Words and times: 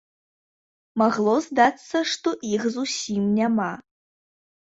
Магло 1.01 1.35
здацца, 1.47 1.97
што 2.11 2.29
іх 2.55 2.65
зусім 2.75 3.27
няма. 3.39 3.71